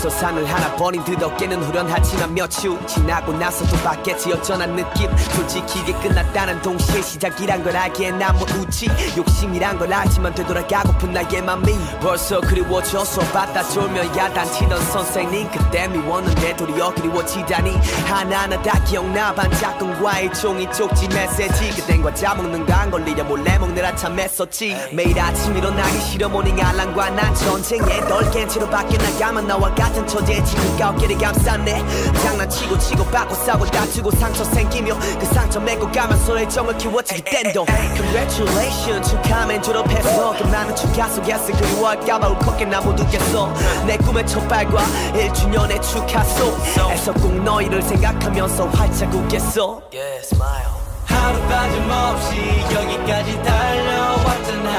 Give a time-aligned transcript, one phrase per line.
[0.00, 4.32] 벌써 산을 하나 버린 듯 어깨는 후련하지만 몇주 지나고 나서도 바뀌었지.
[4.32, 5.10] 어쩌한 느낌?
[5.16, 8.88] 솔직히 이게 끝났다는 동시에 시작이란 걸 알기에 난뭐 웃지.
[9.16, 15.50] 욕심이란 걸 알지만 되돌아가고픈 나의 맘이 벌써 그리워져서 받다 졸며 야단치던 선생님.
[15.50, 17.72] 그때 미웠는데 도리어 그리워지다니.
[18.06, 24.90] 하나하나 다 기억나 반짝꿍과의 종이 쪽지 메시지 먹는 거안 걸리려 몰래 먹느라 참 애썼지.
[24.92, 30.42] 매일 아침 일어나기 싫어 모닝 알람과 난 전쟁에 널 깬채로 밖에 나가면 나와 같은 처지에
[30.44, 31.84] 지금까 어깨를 감쌌네.
[32.22, 37.66] 장난치고 치고 받고 싸고 다투고 상처 생기며 그 상처 메고 가면서 애정을 키웠지 그땐도.
[37.96, 43.52] Congratulations 축하면 졸업했어 그 많은 축하 속에서 그리워할까봐 울컥해 나 못 웃겠어.
[43.86, 44.80] 내 꿈의 첫발과
[45.14, 46.56] 1주년의 축하소
[46.92, 49.82] 에서 꼭 너희를 생각하면서 활짝 웃겠어.
[49.92, 50.87] Yeah, smile.
[51.18, 52.30] 하루 빠짐없이
[52.74, 54.70] 여기까지 달려왔잖아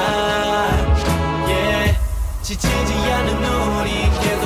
[1.46, 1.98] yeah.
[2.42, 2.92] 지치지
[3.80, 4.42] 우리 계속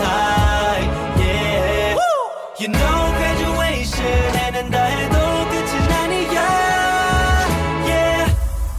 [0.00, 0.82] 사이
[1.16, 1.96] yeah.
[2.58, 4.36] You know graduation
[4.90, 5.16] 해도
[5.50, 6.38] 끝은 아니야
[7.86, 8.26] yeah.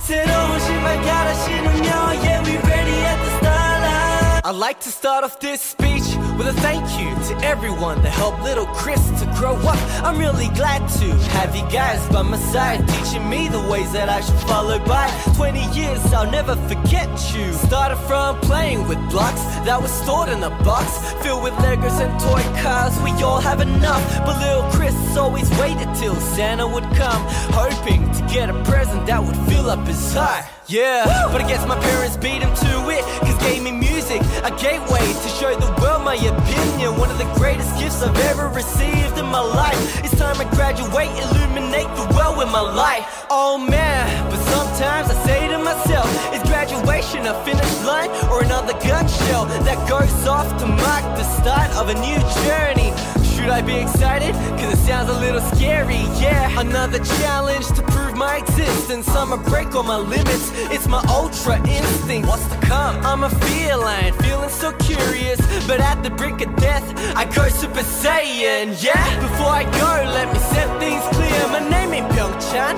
[0.02, 1.88] 새로운 신발 갈아 신으며
[2.24, 6.09] Yeah we ready at the start line I like to start off this speech
[6.40, 9.78] with a thank you to everyone that helped little Chris to grow up.
[10.06, 14.08] I'm really glad to have you guys by my side, teaching me the ways that
[14.08, 15.12] I should follow by.
[15.36, 17.52] 20 years, I'll never forget you.
[17.52, 20.88] Started from playing with blocks that was stored in a box
[21.22, 22.98] filled with Legos and toy cars.
[23.03, 28.22] We all have enough, but little Chris always waited till Santa would come, hoping to
[28.34, 30.46] get a present that would fill up his heart.
[30.68, 34.52] Yeah, but I guess my parents beat him to it, cause gave me music, a
[34.52, 36.98] gateway to show the world my opinion.
[36.98, 39.78] One of the greatest gifts I've ever received in my life.
[40.04, 43.06] It's time I graduate, illuminate the world with my light.
[43.30, 48.74] Oh man, but sometimes I say to myself, is graduation a finish line or another
[48.90, 52.90] gun shell that goes off to mark the start of a new journey?
[53.39, 54.35] Should I be excited?
[54.59, 56.59] Cause it sounds a little scary, yeah.
[56.59, 59.07] Another challenge to prove my existence.
[59.07, 60.51] I'ma break all my limits.
[60.75, 62.27] It's my ultra instinct.
[62.27, 62.97] What's to come?
[63.05, 65.39] I'm a feline, feeling so curious.
[65.66, 66.83] But at the brink of death,
[67.16, 69.07] I go Super Saiyan, yeah.
[69.22, 71.47] Before I go, let me set things clear.
[71.47, 72.75] My name ain't Pyeongchan.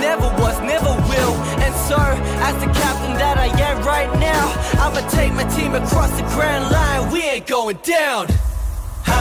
[0.00, 1.34] Never was, never will.
[1.62, 1.98] And so,
[2.42, 4.44] as the captain that I am right now,
[4.82, 7.12] I'ma take my team across the grand line.
[7.12, 8.26] We ain't going down.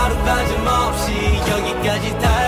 [0.10, 1.14] 하루 빠짐없이
[1.52, 2.39] 여기까지 달